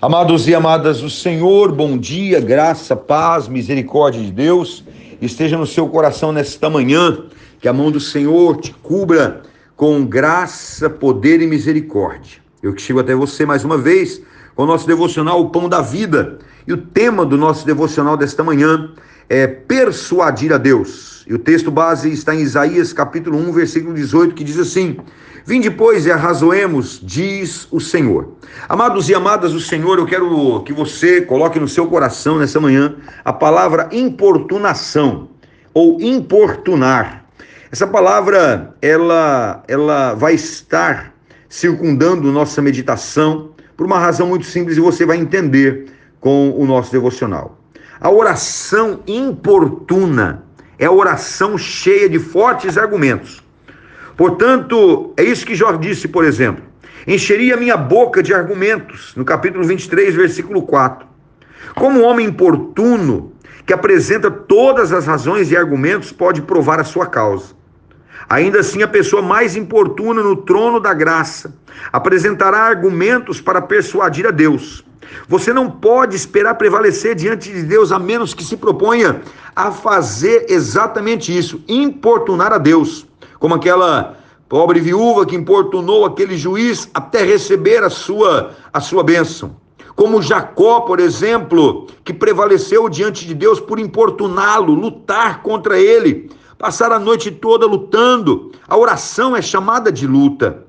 [0.00, 4.84] Amados e amadas do Senhor, bom dia, graça, paz, misericórdia de Deus
[5.22, 7.24] esteja no seu coração nesta manhã,
[7.58, 9.40] que a mão do Senhor te cubra
[9.74, 12.42] com graça, poder e misericórdia.
[12.62, 14.20] Eu que chego até você mais uma vez
[14.54, 16.40] com o nosso devocional O Pão da Vida.
[16.66, 18.92] E o tema do nosso devocional desta manhã
[19.30, 21.24] é persuadir a Deus.
[21.26, 24.98] E o texto base está em Isaías capítulo 1, versículo 18, que diz assim:
[25.46, 28.32] Vinde, pois, e arrazoemos, diz o Senhor.
[28.68, 32.96] Amados e amadas do Senhor, eu quero que você coloque no seu coração nessa manhã
[33.24, 35.28] a palavra importunação
[35.72, 37.26] ou importunar.
[37.70, 41.14] Essa palavra, ela, ela vai estar
[41.48, 45.86] circundando nossa meditação por uma razão muito simples e você vai entender
[46.18, 47.56] com o nosso devocional.
[48.00, 50.42] A oração importuna
[50.76, 53.45] é a oração cheia de fortes argumentos.
[54.16, 56.64] Portanto, é isso que Jó disse, por exemplo:
[57.06, 61.06] encheria minha boca de argumentos, no capítulo 23, versículo 4.
[61.74, 63.32] Como um homem importuno,
[63.66, 67.54] que apresenta todas as razões e argumentos, pode provar a sua causa.
[68.28, 71.54] Ainda assim, a pessoa mais importuna no trono da graça
[71.92, 74.85] apresentará argumentos para persuadir a Deus.
[75.28, 79.22] Você não pode esperar prevalecer diante de Deus a menos que se proponha
[79.54, 83.06] a fazer exatamente isso, importunar a Deus,
[83.38, 84.16] como aquela
[84.48, 89.56] pobre viúva que importunou aquele juiz até receber a sua a sua bênção.
[89.96, 96.92] Como Jacó, por exemplo, que prevaleceu diante de Deus por importuná-lo, lutar contra ele, passar
[96.92, 98.52] a noite toda lutando.
[98.68, 100.66] A oração é chamada de luta.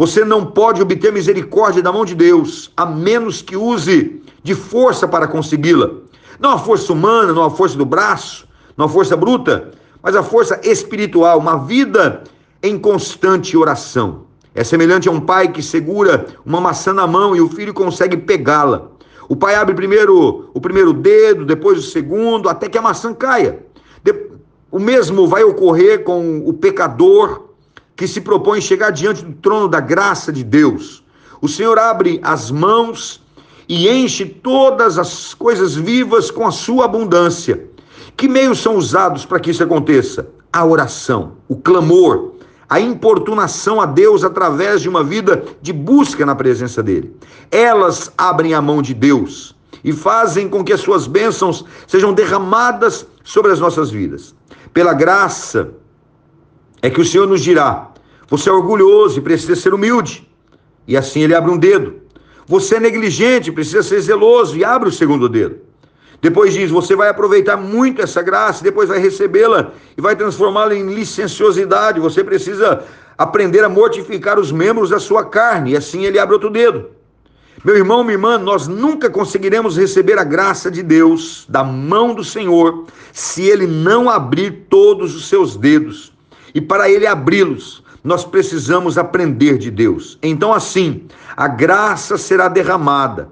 [0.00, 5.06] Você não pode obter misericórdia da mão de Deus, a menos que use de força
[5.06, 5.90] para consegui-la.
[6.38, 10.22] Não a força humana, não a força do braço, não a força bruta, mas a
[10.22, 12.24] força espiritual, uma vida
[12.62, 14.22] em constante oração.
[14.54, 18.16] É semelhante a um pai que segura uma maçã na mão e o filho consegue
[18.16, 18.88] pegá-la.
[19.28, 23.66] O pai abre primeiro o primeiro dedo, depois o segundo, até que a maçã caia.
[24.72, 27.49] O mesmo vai ocorrer com o pecador
[28.00, 31.04] que se propõe chegar diante do trono da graça de Deus.
[31.38, 33.22] O Senhor abre as mãos
[33.68, 37.62] e enche todas as coisas vivas com a sua abundância.
[38.16, 40.30] Que meios são usados para que isso aconteça?
[40.50, 42.36] A oração, o clamor,
[42.70, 47.14] a importunação a Deus através de uma vida de busca na presença dele.
[47.50, 53.06] Elas abrem a mão de Deus e fazem com que as suas bênçãos sejam derramadas
[53.22, 54.34] sobre as nossas vidas.
[54.72, 55.74] Pela graça
[56.82, 57.89] é que o Senhor nos dirá:
[58.30, 60.26] você é orgulhoso e precisa ser humilde.
[60.86, 61.96] E assim ele abre um dedo.
[62.46, 65.58] Você é negligente, precisa ser zeloso e abre o segundo dedo.
[66.22, 70.94] Depois diz: você vai aproveitar muito essa graça, depois vai recebê-la e vai transformá-la em
[70.94, 71.98] licenciosidade.
[72.00, 72.84] Você precisa
[73.18, 75.72] aprender a mortificar os membros da sua carne.
[75.72, 76.90] E assim ele abre outro dedo.
[77.62, 82.24] Meu irmão, minha irmã, nós nunca conseguiremos receber a graça de Deus da mão do
[82.24, 86.12] Senhor se ele não abrir todos os seus dedos.
[86.54, 90.18] E para ele abri-los, nós precisamos aprender de Deus.
[90.22, 91.04] Então, assim,
[91.36, 93.28] a graça será derramada.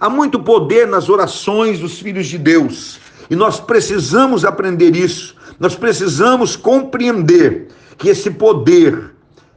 [0.00, 5.36] Há muito poder nas orações dos filhos de Deus e nós precisamos aprender isso.
[5.58, 9.12] Nós precisamos compreender que esse poder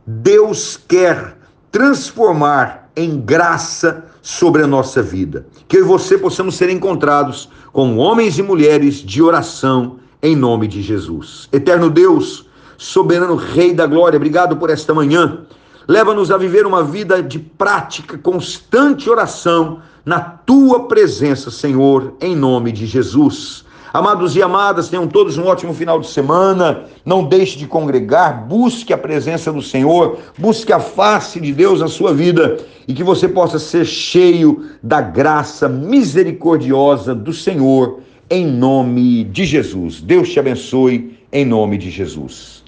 [0.06, 1.38] Deus quer
[1.72, 5.46] transformar em graça sobre a nossa vida.
[5.68, 10.68] Que eu e você possamos ser encontrados como homens e mulheres de oração em nome
[10.68, 11.48] de Jesus.
[11.52, 12.46] Eterno Deus,
[12.82, 15.42] soberano Rei da Glória, obrigado por esta manhã.
[15.88, 22.72] Leva-nos a viver uma vida de prática, constante oração na tua presença, Senhor, em nome
[22.72, 23.64] de Jesus.
[23.94, 26.86] Amados e amadas, tenham todos um ótimo final de semana.
[27.06, 31.88] Não deixe de congregar, busque a presença do Senhor, busque a face de Deus na
[31.88, 39.24] sua vida e que você possa ser cheio da graça misericordiosa do Senhor, em nome
[39.26, 40.02] de Jesus.
[40.02, 42.60] Deus te abençoe, em nome de Jesus.